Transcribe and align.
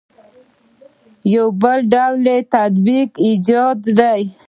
بل 1.61 1.79
ډول 1.93 2.23
یې 2.29 2.37
تطبیقي 2.53 3.15
ایجاد 3.27 3.77
دی. 3.99 4.21